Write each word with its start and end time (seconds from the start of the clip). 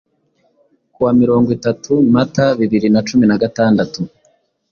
Ku 0.93 0.99
wa 1.05 1.11
mirongo 1.21 1.49
itatu 1.57 1.91
Mata 2.13 2.45
bibiri 2.59 2.87
na 2.91 3.01
cumi 3.07 3.25
nagatandatu 3.27 3.99